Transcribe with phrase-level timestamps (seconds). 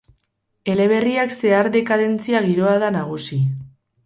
[0.75, 3.41] Eleberriak zehar dekadentzia giroa da nagusi.